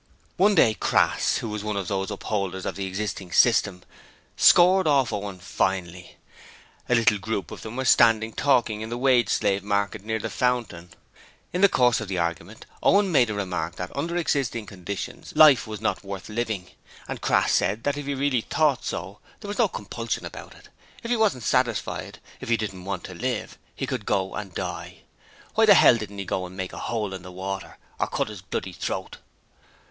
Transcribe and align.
One 0.35 0.55
day 0.55 0.73
Crass, 0.73 1.37
who 1.37 1.49
was 1.49 1.63
one 1.63 1.77
of 1.77 1.87
these 1.87 2.09
upholders 2.09 2.65
of 2.65 2.75
the 2.75 2.87
existing 2.87 3.31
system, 3.31 3.83
scored 4.35 4.87
off 4.87 5.13
Owen 5.13 5.37
finely. 5.37 6.17
A 6.89 6.95
little 6.95 7.19
group 7.19 7.51
of 7.51 7.61
them 7.61 7.75
were 7.75 7.85
standing 7.85 8.33
talking 8.33 8.81
in 8.81 8.89
the 8.89 8.97
Wage 8.97 9.29
Slave 9.29 9.61
Market 9.63 10.03
near 10.03 10.17
the 10.17 10.27
Fountain. 10.31 10.89
In 11.53 11.61
the 11.61 11.69
course 11.69 12.01
of 12.01 12.07
the 12.07 12.17
argument, 12.17 12.65
Owen 12.81 13.11
made 13.11 13.27
the 13.27 13.35
remark 13.35 13.75
that 13.75 13.95
under 13.95 14.17
existing 14.17 14.65
conditions 14.65 15.35
life 15.35 15.67
was 15.67 15.79
not 15.79 16.03
worth 16.03 16.29
living, 16.29 16.71
and 17.07 17.21
Crass 17.21 17.51
said 17.51 17.83
that 17.83 17.95
if 17.95 18.07
he 18.07 18.15
really 18.15 18.41
thought 18.41 18.83
so, 18.83 19.19
there 19.39 19.49
was 19.49 19.59
no 19.59 19.67
compulsion 19.67 20.25
about 20.25 20.55
it; 20.55 20.69
if 21.03 21.11
he 21.11 21.15
wasn't 21.15 21.43
satisfied 21.43 22.17
if 22.39 22.49
he 22.49 22.57
didn't 22.57 22.85
want 22.85 23.03
to 23.03 23.13
live 23.13 23.55
he 23.75 23.85
could 23.85 24.07
go 24.07 24.33
and 24.33 24.55
die. 24.55 25.03
Why 25.53 25.67
the 25.67 25.75
hell 25.75 25.95
didn't 25.97 26.17
he 26.17 26.25
go 26.25 26.47
and 26.47 26.57
make 26.57 26.73
a 26.73 26.79
hole 26.79 27.13
in 27.13 27.21
the 27.21 27.31
water, 27.31 27.77
or 27.99 28.07
cut 28.07 28.29
his 28.29 28.41
bloody 28.41 28.73
throat? 28.73 29.17